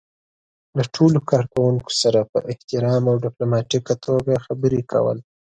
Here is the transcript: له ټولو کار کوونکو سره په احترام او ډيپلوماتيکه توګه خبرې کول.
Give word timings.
له 0.77 0.83
ټولو 0.95 1.19
کار 1.29 1.43
کوونکو 1.53 1.91
سره 2.01 2.19
په 2.31 2.37
احترام 2.51 3.03
او 3.11 3.15
ډيپلوماتيکه 3.25 3.93
توګه 4.05 4.33
خبرې 4.45 4.81
کول. 4.91 5.17